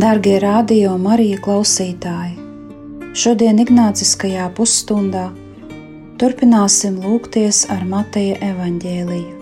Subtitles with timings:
[0.00, 2.38] Darbie radio Marija klausītāji!
[3.20, 5.26] Šodien Ignāciskajā pusstundā
[6.22, 9.34] turpināsim lūgties ar Mateja evaņģēliju.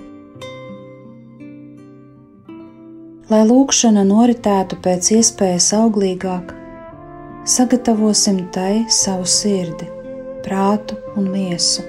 [3.30, 6.50] Lai lūkšana noritētu pēc iespējas auglīgāk,
[7.59, 9.86] sagatavosim tai savu sirdi,
[10.48, 11.86] prātu un miesu.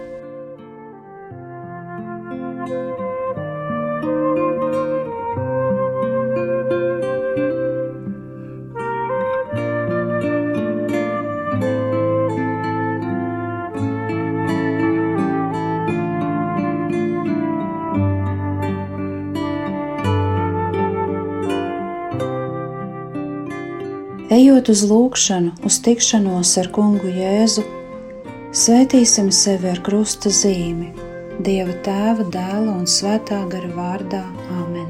[24.40, 27.64] Ejot uz lūgšanu, uz tikšanos ar kungu Jēzu,
[28.56, 30.94] svētīsim sevi ar krusta zīmi,
[31.44, 34.22] Dieva tēva, dēla un svētā gara vārdā
[34.54, 34.86] Āmen.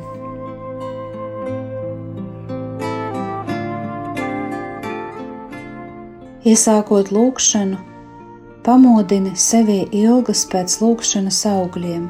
[6.46, 7.80] Iesākot lūgšanu,
[8.68, 12.06] pamodini sevi ilgas pēc lūgšanas augļiem.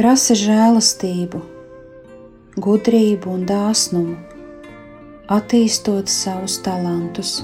[0.00, 1.42] Prasa žēlastību,
[2.68, 4.35] gudrību un dāsnumu
[5.28, 7.40] attīstot savus talantus.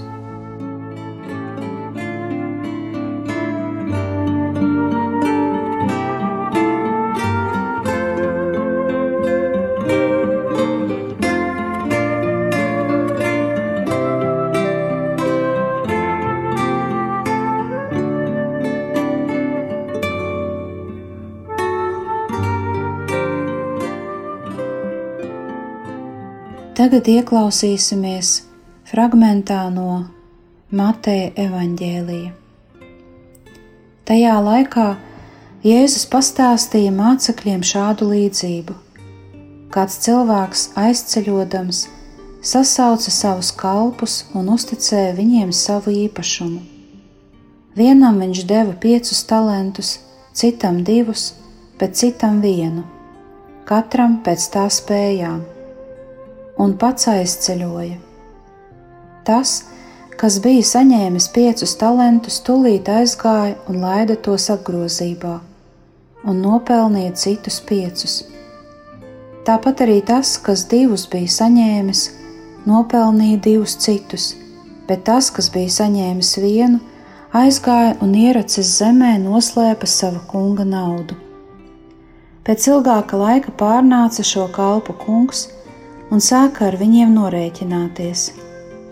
[26.92, 28.30] Tagad ieklausīsimies
[28.84, 30.10] fragmentā no
[30.76, 32.32] Mateja evaņģēlija.
[34.04, 34.84] Tajā laikā
[35.64, 38.76] Jēzus pastāstīja mācekļiem šādu līdzību.
[39.72, 41.80] Kāds cilvēks aizceļodams
[42.50, 46.60] sasauca savus kalpus un uzticēja viņiem savu īpašumu.
[47.80, 49.94] Vienam viņš deva piecus talantus,
[50.36, 51.30] citam divus,
[51.80, 52.84] bet citam vienu,
[53.64, 55.40] katram pēc tā spējām
[56.60, 57.98] un pats aizceļoja.
[59.26, 59.54] Tas,
[60.18, 65.38] kas bija saņēmis piecus talantus, tūlīt aizgāja un laida tos apgrozībā,
[66.26, 68.22] un nopelnīja citus piecus.
[69.46, 72.04] Tāpat arī tas, kas divus bija saņēmis,
[72.66, 74.32] nopelnīja divus citus,
[74.86, 76.78] bet tas, kas bija saņēmis vienu,
[77.34, 81.16] aizgāja un ieracis zemē noslēpa sava kunga naudu.
[82.42, 85.46] Pēc ilgāka laika pārnāca šo kalpu kungs
[86.12, 88.26] un sāka ar viņiem norēķināties.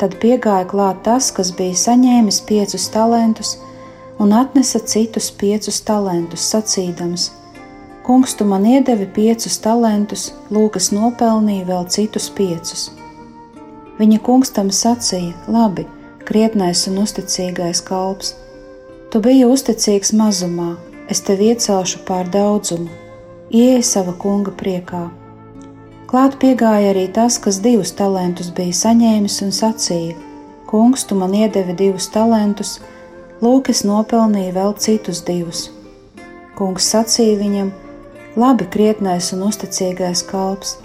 [0.01, 3.59] Tad piegāja klāt tas, kas bija saņēmis piecus talantus,
[4.21, 7.29] un atnesa citus piecus talantus, sacīdams:
[8.07, 12.89] Kungs, tu man iedevi piecus talantus, lūk, es nopelnīju vēl citus piecus.
[14.01, 15.85] Viņa kungs tam sacīja: Labi,
[16.25, 18.33] krietnais un uzticīgais kalps,
[19.13, 20.73] tu biji uzticīgs mazumā,
[21.13, 22.89] es tevi iecelšu pār daudzumu,
[23.53, 25.11] ieej sava kunga priekā.
[26.11, 30.17] Klāt piegāja arī tas, kas divus talantus bija saņēmis un sacīja:
[30.67, 32.81] Kungs, tu man iedevi divus talantus,
[33.39, 35.69] lūk, es nopelnīju vēl citus divus.
[36.59, 37.71] Kungs sacīja viņam:
[38.35, 40.81] Labi, krietnais un uzticīgais kalps,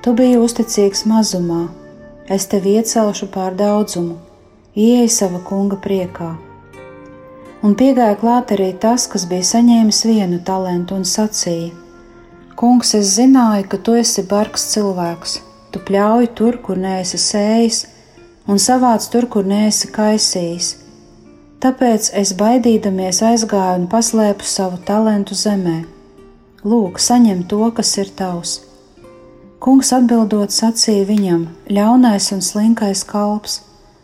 [0.00, 1.66] tu biji uzticīgs mazumā,
[2.32, 4.16] es tevi iecelšu pār daudzumu,
[4.72, 6.30] ieej sava kunga priekā.
[7.60, 11.79] Un piegāja klāt arī tas, kas bija saņēmis vienu talantu un sacīja:
[12.60, 15.38] Kungs, es zināju, ka tu esi bargs cilvēks.
[15.72, 17.78] Tu pļauj tur, kur neesi sējis,
[18.52, 20.66] un savāc tur, kur neesi kaisījis.
[21.64, 25.78] Tāpēc es baidīdamies aizgāju un paslēpu savu talantu zemē.
[26.68, 28.58] Lūk, saņem to, kas ir tavs.
[29.64, 33.62] Kungs atbildot sacīja viņam: Ļaunais un slinkais kalps,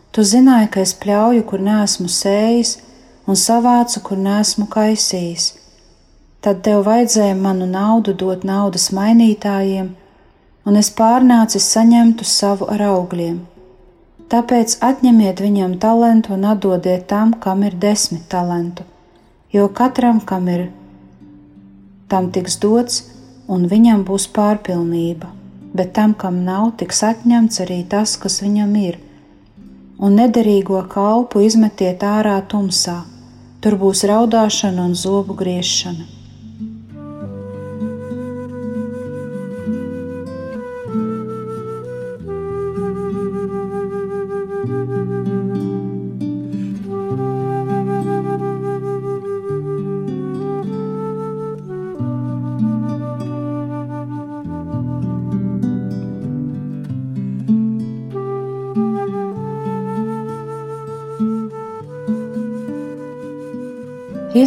[0.09, 2.73] tu zināji, ka es pļauju, kur neesmu sējis,
[3.29, 5.51] un savācu, kur neesmu kaisījis
[6.41, 9.91] tad tev vajadzēja manu naudu dot naudas mainītājiem,
[10.67, 13.37] un es pārnācis saņemtu savu ar augļiem.
[14.27, 18.83] Tāpēc atņemiet viņam talantu un atdodiet tam, kam ir desmit talantu,
[19.55, 20.65] jo katram, kam ir,
[22.11, 23.05] tam tiks dots,
[23.47, 25.31] un viņam būs pārpilnība,
[25.71, 28.99] bet tam, kam nav, tiks atņemts arī tas, kas viņam ir,
[29.97, 32.99] un nederīgo kalpu izmetiet ārā tumsā,
[33.63, 36.16] tur būs raudāšana un zobu griešana.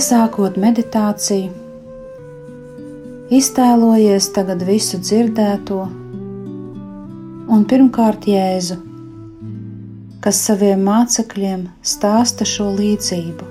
[0.00, 1.50] Iesākot meditāciju,
[3.37, 5.81] iztēlojies tagad visu dzirdēto,
[7.56, 8.79] un pirmkārt Jēzu,
[10.25, 13.50] kas saviem mācekļiem stāsta šo līdzību.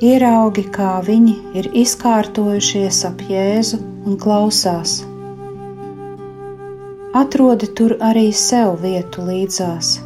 [0.00, 5.02] Ieraugi, kā viņi ir izkārtojušies ap Jēzu un klausās.
[7.20, 9.98] Atrodi tur arī sev vietu līdzās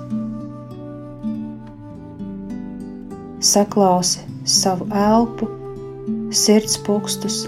[3.44, 5.48] saklausi savu elpu,
[6.32, 7.44] sirds pukstus.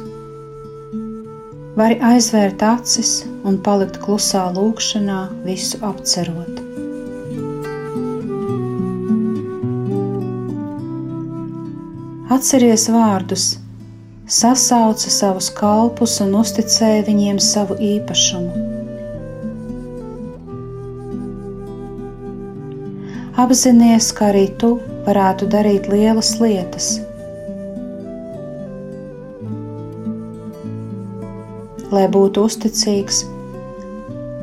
[1.76, 6.62] Vari aizvērt acis un palikt klusā lūkšanā, visu apcerot.
[12.36, 13.44] Atceries vārdus,
[14.28, 18.64] sasauca savus kalpus un uzticēja viņiem savu īpašumu.
[23.36, 24.74] Apzinies, ka arī tu
[25.06, 26.88] varētu darīt lielas lietas.
[31.94, 33.22] Lai būtu uzticīgs,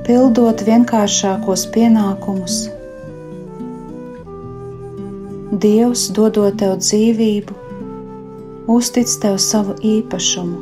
[0.08, 2.64] pildot vienkāršākos pienākumus,
[5.64, 7.54] Dievs dodot tev dzīvību,
[8.74, 10.62] uztic tev savu īpašumu.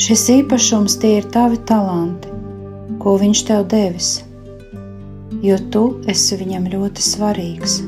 [0.00, 2.32] Šis īpašums tie ir tavi talanti,
[3.02, 4.14] ko Viņš tev devis
[5.42, 7.80] jo tu esi viņam ļoti svarīgs.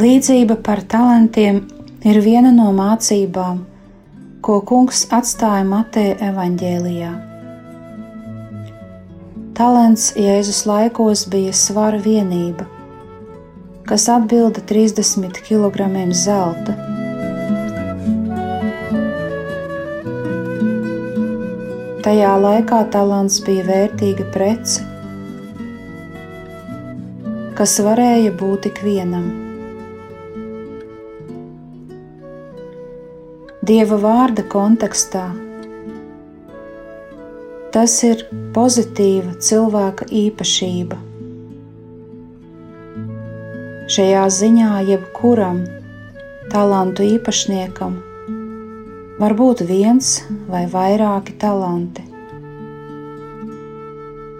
[0.00, 1.58] Līdzība par talantiem
[2.08, 3.58] ir viena no mācībām,
[4.40, 7.10] ko kungs atstāja Mateja evaņģēlijā.
[9.60, 12.64] Talants Jēzus laikos bija svara vienība,
[13.84, 16.89] kas atbilda 30 kg zelta
[22.00, 24.80] Tajā laikā talants bija vērtīga prece,
[27.58, 29.26] kas varēja būt ikvienam.
[33.68, 35.26] Dieva vārda kontekstā
[37.76, 38.24] tas ir
[38.56, 41.02] pozitīva cilvēka īpašība.
[43.92, 45.66] Šajā ziņā jebkuram
[46.48, 48.06] talantu īpašniekam
[49.20, 52.06] var būt viens vai vairāki talanti.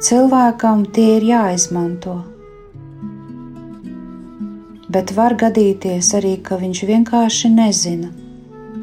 [0.00, 2.14] Cilvēkam tie ir jāizmanto,
[4.88, 8.08] bet var gadīties arī, ka viņš vienkārši nezina,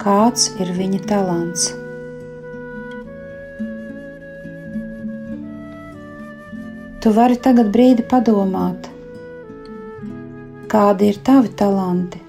[0.03, 1.71] kāds ir viņa talants.
[7.01, 8.85] Tu vari tagad brīdi padomāt,
[10.69, 12.21] kādi ir tavi talanti,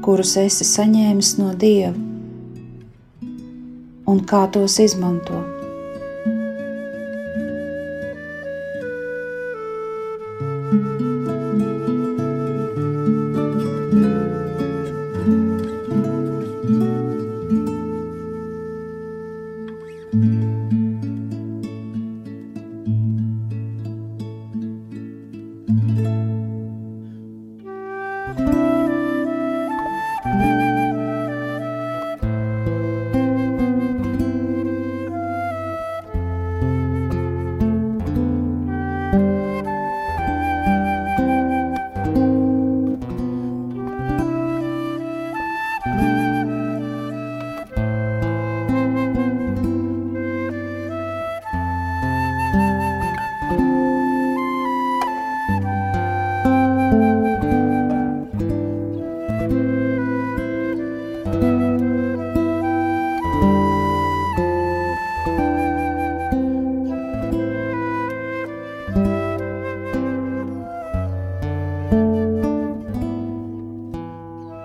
[0.00, 2.11] kurus esi saņēmis no Dieva
[4.06, 5.61] un kā tos izmantot.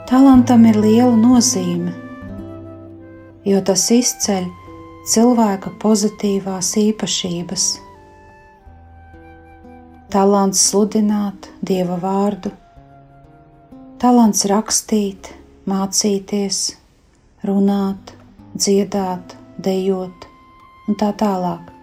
[0.08, 1.92] Talantam ir liela nozīme,
[3.46, 4.48] jo tas izceļ
[5.12, 7.68] cilvēka pozitīvās īpašības.
[10.18, 12.52] talants sludināt dieva vārdu,
[14.02, 15.32] talants rakstīt,
[15.70, 16.60] mācīties,
[17.48, 18.14] runāt,
[18.54, 20.28] dziedāt, dejot
[20.88, 21.74] un tā tālāk.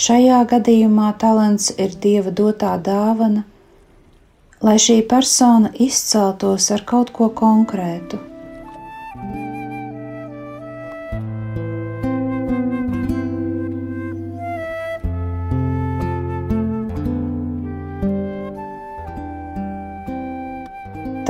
[0.00, 3.44] Šajā gadījumā talants ir dieva dotā dāvana,
[4.64, 8.29] lai šī persona izceltos ar kaut ko konkrētu.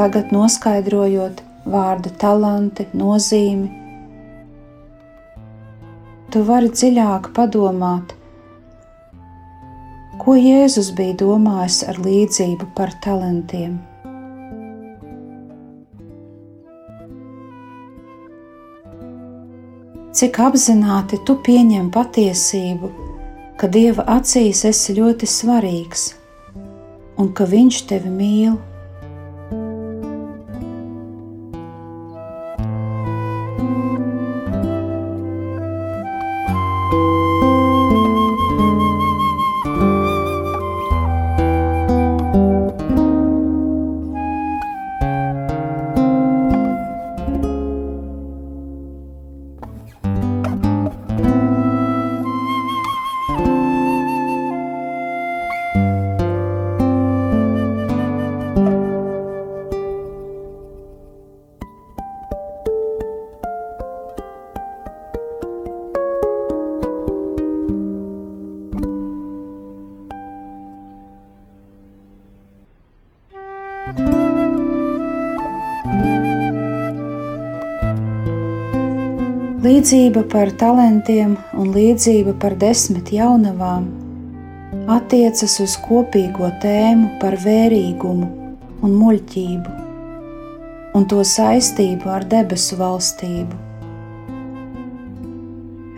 [0.01, 3.67] Tagad noskaidrojot vārda talanti, nozīmi,
[6.33, 8.15] tu vari dziļāk padomāt,
[10.21, 13.79] Ko Jēzus bija domājis ar līdzību par talantiem?
[20.21, 22.93] Cik apzināti tu pieņem patiesību,
[23.57, 26.11] ka Dieva acīs esi ļoti svarīgs
[27.17, 28.61] un ka Viņš tevi mīl?
[79.81, 83.87] Līdzība par talantiem un līdzība par desmit jaunavām
[84.93, 88.27] attiecas uz kopīgo tēmu par vērīgumu
[88.85, 89.73] un muļķību
[90.99, 93.57] un to saistību ar debesu valstību.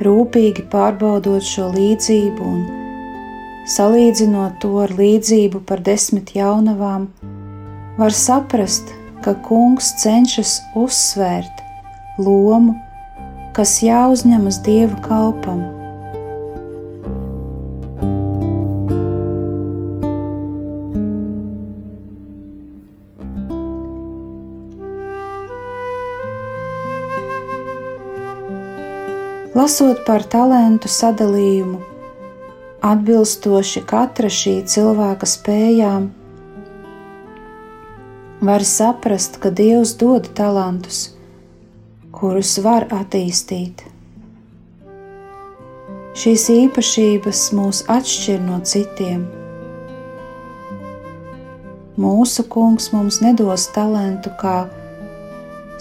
[0.07, 2.63] Rūpīgi pārbaudot šo līdzību un
[3.75, 7.11] salīdzinot to ar līdzību par desmit jaunavām,
[7.99, 8.95] var saprast,
[9.27, 11.67] ka kungs cenšas uzsvērt
[12.23, 12.79] lomu
[13.57, 15.63] kas jāuzņemas Dieva kalpam.
[29.53, 31.79] Lasot par talantu sadalījumu,
[32.83, 36.09] atbilstoši katra šī cilvēka spējām,
[38.43, 41.11] var saprast, ka Dievs dod talantus
[42.23, 43.81] kurus var attīstīt.
[46.15, 49.25] Šīs īpašības mūs atšķir no citiem.
[51.99, 54.55] Mūsu kungs mums nedos talantu, kā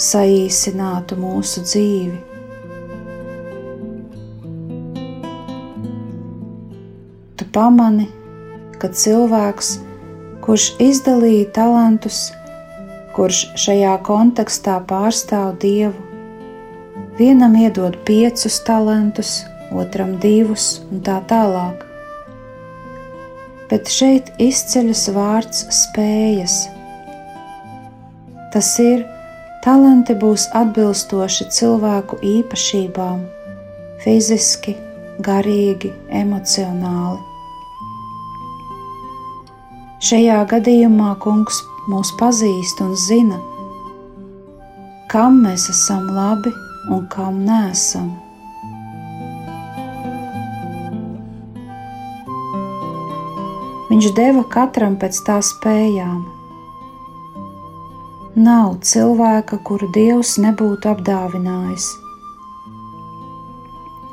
[0.02, 2.18] saīsinātu mūsu dzīvi.
[7.38, 8.10] Tu pamani,
[8.82, 9.76] ka cilvēks,
[10.42, 12.32] kurš izdalīja talantus,
[13.14, 16.11] kurš šajā kontekstā pārstāv Dievu,
[17.18, 19.42] Vienam iedod piecus talantus,
[19.76, 21.82] otram divus un tā tālāk.
[23.68, 26.56] Bet šeit izceļas vārds spējas.
[28.56, 29.04] Tas ir,
[29.66, 33.28] talanti būs atbilstoši cilvēku īpašībām,
[34.06, 34.78] fiziski,
[35.20, 35.92] garīgi,
[36.24, 37.20] emocionāli.
[40.00, 41.60] Šajā gadījumā kungs
[41.92, 43.44] mūs pazīst un zina,
[45.12, 46.56] kam mēs esam labi
[46.90, 48.10] un kam nesam.
[53.92, 56.22] Viņš deva katram pēc tā spējām.
[58.40, 61.90] Nav cilvēka, kuru Dievs nebūtu apdāvinājis.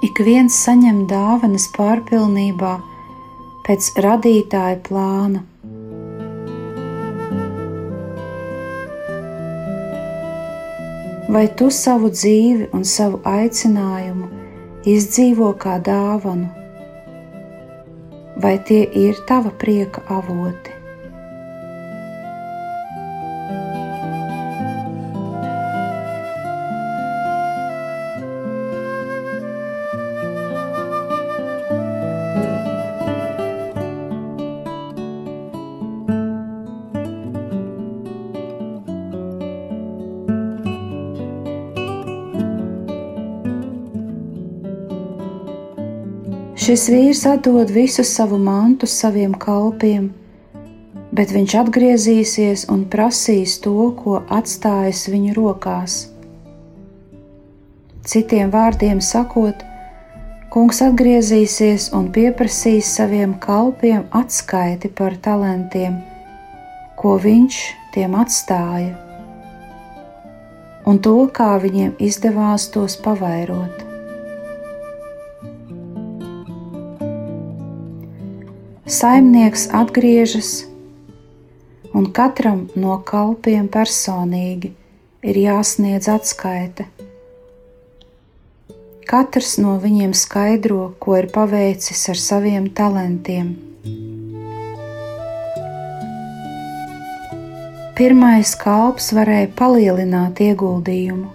[0.04, 2.74] Ik viens saņem dāvanas pārpilnībā
[3.66, 5.47] pēc radītāja plāna.
[11.28, 14.30] Vai tu savu dzīvi un savu aicinājumu
[14.88, 16.48] izdzīvo kā dāvanu,
[18.40, 20.77] vai tie ir tava prieka avoti?
[46.68, 50.10] Šis vīrs atdod visu savu mantu saviem kalpiem,
[51.16, 55.94] bet viņš atgriezīsies un prasīs to, ko atstājis viņu rokās.
[58.04, 59.64] Citiem vārdiem sakot,
[60.52, 66.02] kungs atgriezīsies un pieprasīs saviem kalpiem atskaiti par talantiem,
[67.00, 67.64] ko viņš
[67.96, 68.92] tiem atstāja,
[70.84, 73.87] un to, kā viņiem izdevās tos pavairot.
[78.88, 80.64] Saimnieks atgriežas
[81.92, 84.70] un katram no kalpiem personīgi
[85.20, 86.86] ir jāsniedz atskaite.
[89.10, 93.50] Katrs no viņiem skaidro, ko ir paveicis ar saviem talantiem.
[97.98, 101.28] Pirmais kalps varēja palielināt ieguldījumu,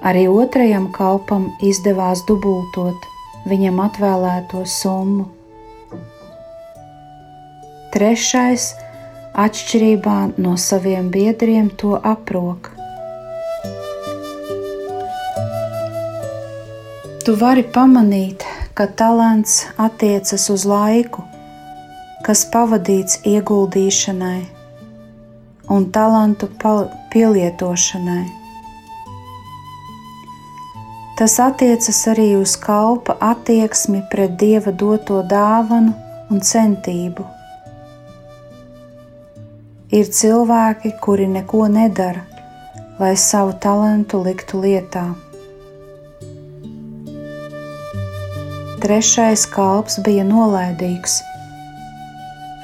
[0.00, 3.04] arī otrajam kalpam izdevās dubultot
[3.52, 5.28] viņam atvēlēto summu.
[7.90, 8.64] Trešais
[9.34, 12.68] atšķirībā no saviem biedriem to aprok.
[17.26, 18.46] Tu vari pamanīt,
[18.78, 19.56] ka talants
[19.86, 21.24] attiecas uz laiku,
[22.26, 24.40] kas pavadīts ieguldīšanai
[25.74, 26.48] un talantu
[27.10, 28.24] pielietošanai.
[31.18, 35.92] Tas attiecas arī uz kalpa attieksmi pret dieva doto dāvanu
[36.30, 37.39] un centību.
[39.90, 42.20] Ir cilvēki, kuri neko nedara,
[43.00, 45.02] lai savu talantu liktu lietā.
[48.84, 51.16] Trešais kalps bija nolaidīgs,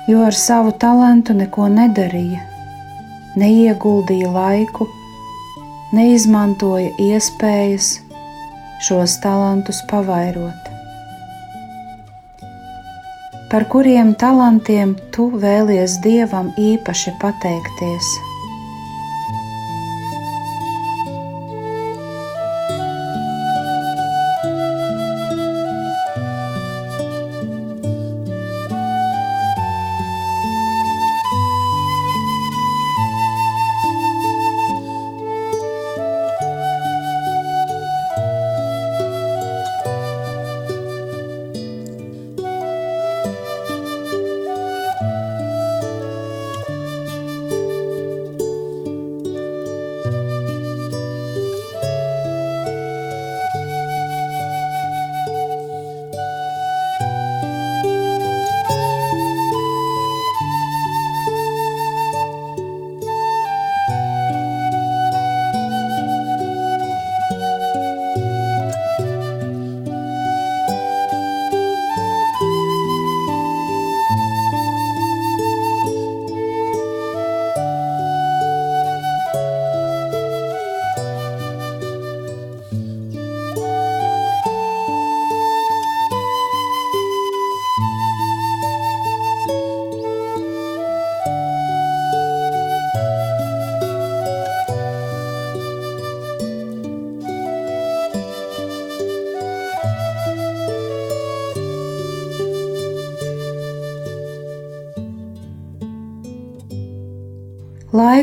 [0.06, 2.45] jo ar savu talantu neko nedarīja,
[3.42, 4.87] neieguldīja laiku,
[5.99, 7.90] neizmantoja iespējas
[8.87, 10.75] šos talantus pavairot
[13.50, 18.17] par kuriem talantiem tu vēlies dievam īpaši pateikties.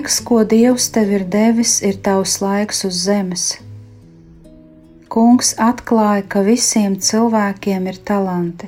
[0.03, 3.43] Laiks, ko Dievs tev ir devis, ir tavs laiks uz zemes.
[5.07, 8.67] Kungs atklāja, ka visiem cilvēkiem ir talanti.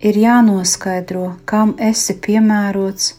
[0.00, 3.10] Ir jānoskaidro, kam esi piemērots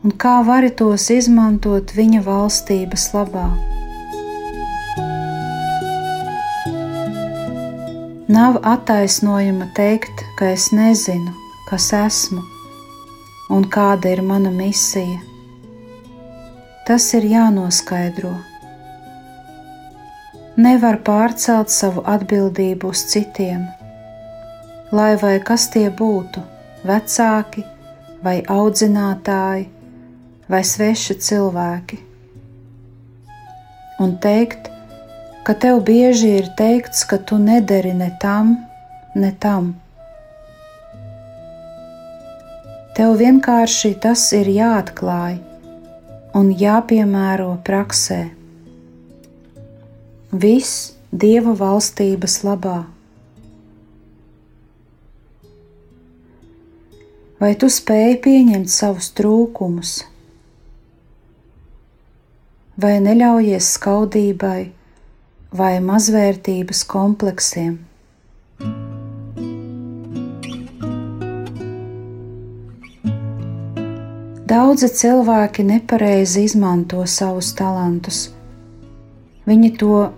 [0.00, 3.50] un kā vari tos izmantot viņa valstības labā.
[8.32, 11.36] Nav attaisnojuma teikt, ka es nezinu,
[11.68, 12.40] kas esmu
[13.52, 15.20] un kāda ir mana misija
[16.82, 18.32] Tas ir jānoskaidro.
[20.58, 23.68] Nevar pārcelt savu atbildību uz citiem,
[24.90, 26.42] lai vai kas tie būtu-
[26.90, 27.62] vecāki,
[28.24, 29.68] vai audzinātāji,
[30.48, 32.00] vai sveši cilvēki.
[34.00, 34.66] Un teikt,
[35.44, 38.58] ka tev bieži ir teikts, ka tu nedari ne tam,
[39.14, 39.70] ne tam.
[42.96, 45.51] Tev vienkārši tas ir jāatklāj
[46.38, 48.22] un jāpiemēro praksē.
[50.32, 52.78] Viss Dieva valstības labā.
[57.42, 59.92] Vai tu spēj pieņemt savus trūkumus,
[62.80, 64.60] vai neļaujies skaudībai
[65.52, 67.76] vai mazvērtības kompleksiem?
[74.42, 78.32] Daudzi cilvēki nepareizi izmanto savus talantus.
[79.46, 80.08] Viņi, to,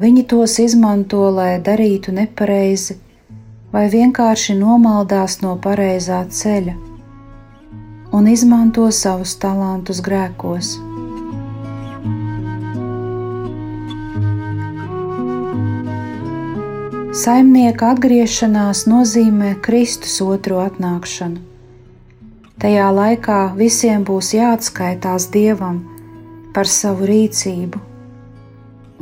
[0.00, 2.96] viņi tos izmanto, lai darītu nepareizi,
[3.74, 6.74] vai vienkārši nomaldās no pareizā ceļa
[8.14, 10.76] un izmanto savus talantus grēkos.
[17.24, 21.53] Saimnieka atgriešanās nozīmē Kristus otro atnākšanu.
[22.62, 25.80] Tajā laikā visiem būs jāatskaitās Dievam
[26.54, 27.80] par savu rīcību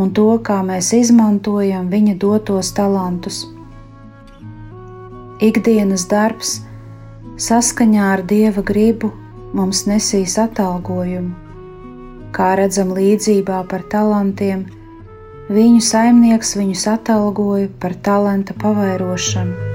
[0.00, 3.42] un to, kā mēs izmantojam Viņa dotos talantus.
[5.42, 6.60] Ikdienas darbs
[7.36, 9.12] saskaņā ar Dieva gribu
[9.52, 11.34] mums nesīs atalgojumu,
[12.32, 14.64] kā redzam līdzībā par talantiem
[15.52, 19.71] Viņu saimnieks viņus atalgoja par talanta pavairošanu.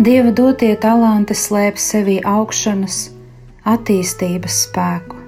[0.00, 3.10] Dieva dotie talanti slēp sevī augšanas,
[3.68, 5.18] attīstības spēku.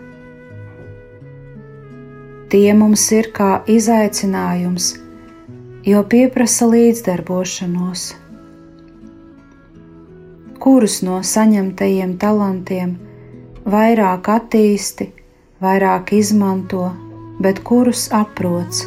[2.48, 4.87] Tie mums ir kā izaicinājums,
[5.85, 8.07] jo pieprasa līdzdarbošanos.
[10.64, 12.96] Kurus no saņemtajiem talantiem
[13.68, 15.11] vairāk attīsti,
[15.61, 16.88] vairāk izmanto,
[17.37, 18.87] bet kurus aprots.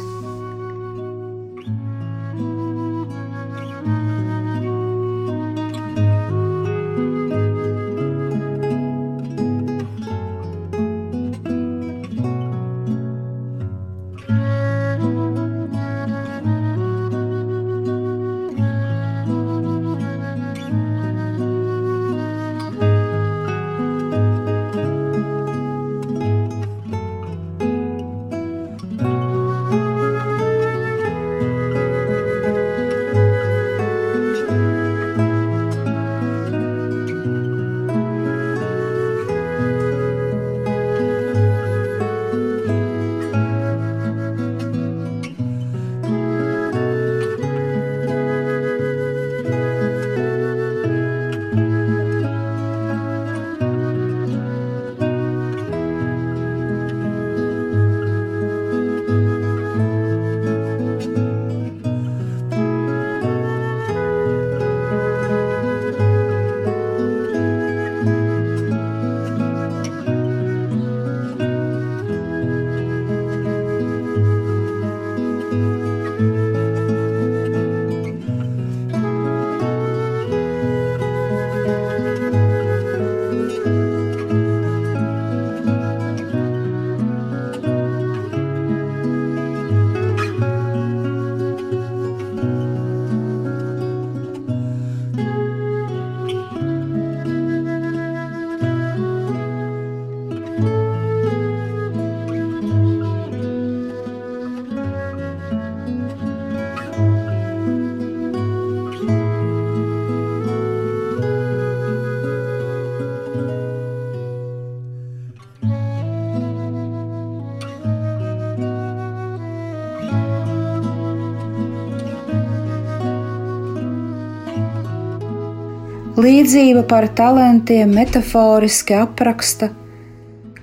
[126.28, 129.68] Līdzība par talantiem metaforiski apraksta,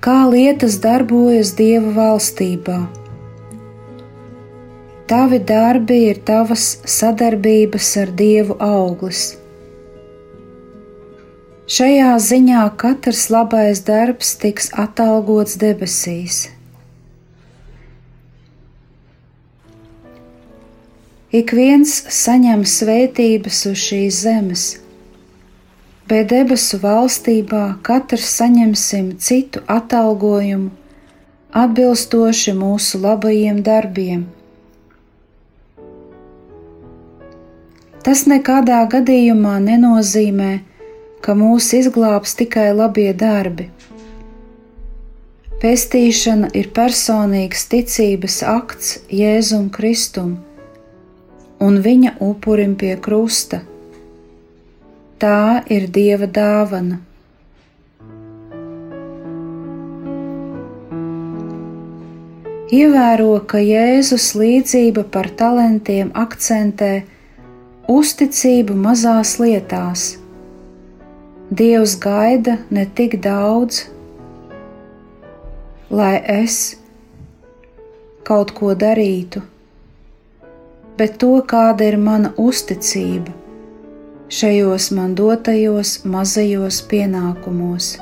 [0.04, 2.76] kā lietas darbojas Dieva valstībā.
[5.10, 9.24] Tavi darbi ir tavas sadarbības ar Dievu auglis.
[11.78, 16.44] Šajā ziņā katrs labais darbs tiks atalgots debesīs.
[21.34, 24.72] Ik viens saņem svētības uz šīs zemes
[26.08, 30.70] bet debesu valstībā katrs saņemsim citu atalgojumu,
[31.56, 34.26] atbilstoši mūsu labajiem darbiem.
[38.06, 40.52] Tas nekādā gadījumā nenozīmē,
[41.24, 43.72] ka mūs izglābs tikai labie darbi.
[45.58, 50.36] Pestīšana ir personīgs ticības akts Jēzum Kristum
[51.66, 53.62] un viņa upurim pie krusta
[55.16, 56.98] Tā ir Dieva dāvana.
[62.76, 66.90] Ievēro, ka Jēzus līdzība par talantiem akcentē
[67.88, 70.04] uzticību mazās lietās.
[71.48, 73.86] Dievs gaida ne tik daudz,
[75.88, 76.58] lai es
[78.28, 79.40] kaut ko darītu,
[81.00, 83.45] bet to, kāda ir mana uzticība
[84.28, 87.94] šajos man dotajos mazajos pienākumos.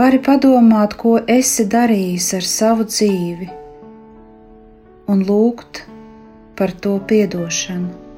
[0.00, 3.50] Vari padomāt, ko esi darījis ar savu dzīvi,
[5.12, 5.82] un lūgt
[6.56, 8.09] par to piedošanu.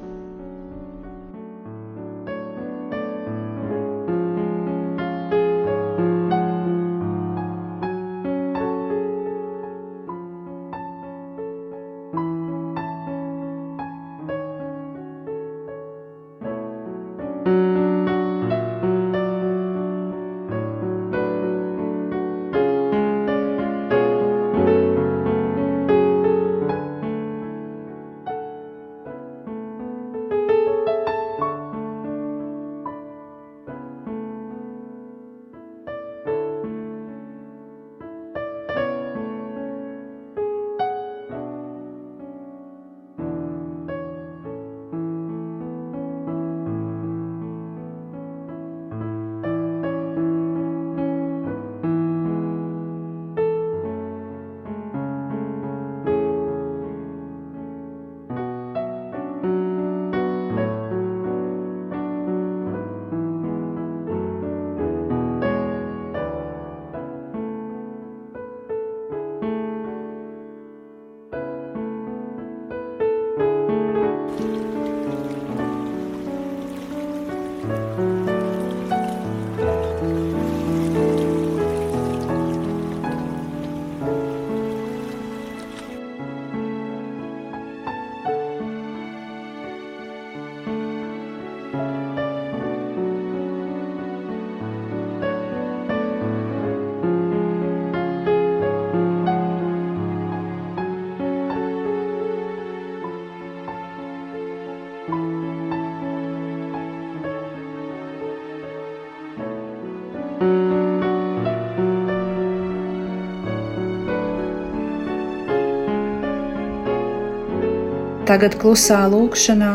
[118.23, 119.71] Tagad klusā lūkšanā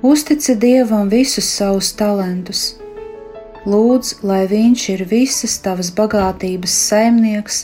[0.00, 2.60] uztici Dievam visus savus talantus.
[3.68, 7.58] Lūdz, lai Viņš ir visas tavas bagātības saimnieks,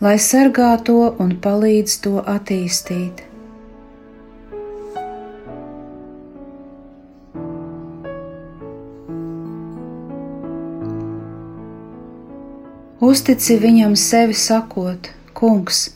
[0.00, 3.20] lai sargā to un palīdz to attīstīt.
[13.04, 15.90] Uztici viņam sevi sakot, Kungs,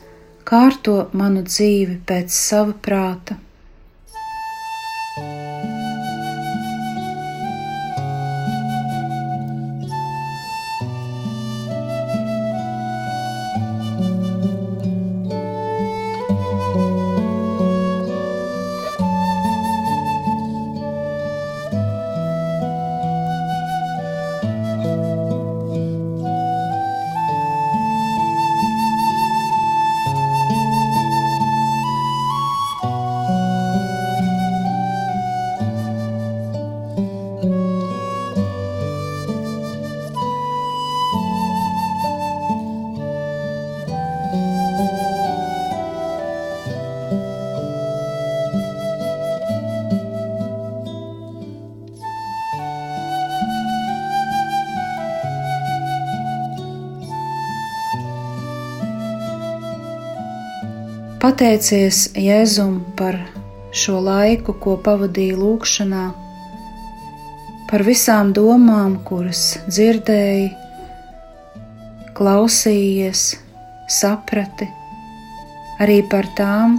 [0.49, 3.37] kārto manu dzīvi pēc sava prāta.
[61.19, 63.17] Pateicies Jēzum par
[63.75, 66.03] šo laiku, ko pavadīju lūgšanā,
[67.67, 70.45] par visām domām, kuras dzirdēji,
[72.15, 73.23] klausījies,
[73.91, 74.69] saprati,
[75.83, 76.77] arī par tām,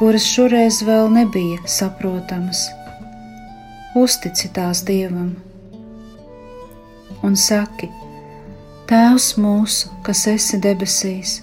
[0.00, 2.62] kuras šoreiz vēl nebija saprotamas.
[4.00, 5.34] Uztici tās Dievam
[7.20, 7.90] un saki:
[8.88, 11.42] Tēvs mūsu, kas esi debesīs,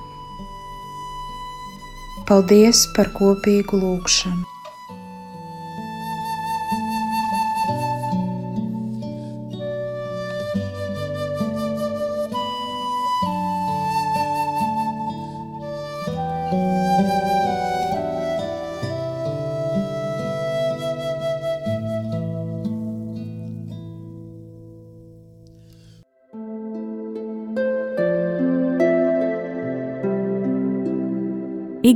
[2.29, 4.60] Paldies par kopīgu lūgšanu!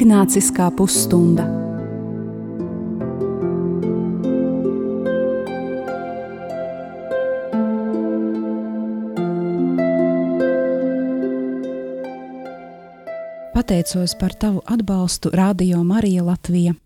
[0.06, 1.48] Ignāciskā pusstunda.
[13.50, 16.78] Pateicos par tavu atbalstu Radio Marija Latvija